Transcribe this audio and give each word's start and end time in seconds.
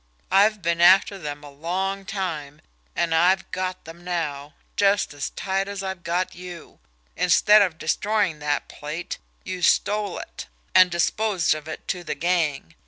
I've 0.31 0.63
been 0.63 0.81
after 0.81 1.19
them 1.19 1.43
a 1.43 1.51
long 1.51 2.05
time, 2.05 2.61
and 2.95 3.13
I've 3.13 3.51
got 3.51 3.85
them 3.85 4.03
now, 4.03 4.55
just 4.75 5.13
as 5.13 5.29
tight 5.29 5.67
as 5.67 5.83
I've 5.83 6.01
got 6.03 6.33
you. 6.33 6.79
Instead 7.15 7.61
of 7.61 7.77
destroying 7.77 8.39
that 8.39 8.67
plate, 8.67 9.19
you 9.43 9.61
stole 9.61 10.17
it, 10.17 10.47
and 10.73 10.89
disposed 10.89 11.53
of 11.53 11.67
it 11.67 11.87
to 11.89 12.03
the 12.03 12.15
gang. 12.15 12.73